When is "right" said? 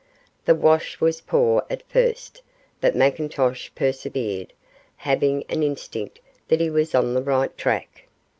7.21-7.55